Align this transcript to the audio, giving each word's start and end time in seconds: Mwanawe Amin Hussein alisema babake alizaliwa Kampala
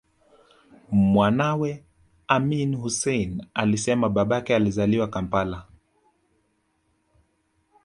Mwanawe 0.91 1.83
Amin 2.27 2.75
Hussein 2.75 3.45
alisema 3.53 4.09
babake 4.09 4.55
alizaliwa 4.55 5.07
Kampala 5.07 5.65